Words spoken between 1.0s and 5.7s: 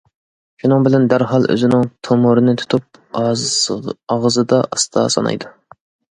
دەرھال ئۆزىنىڭ تومۇرىنى تۇتۇپ، ئاغزىدا ئاستا سانايدۇ.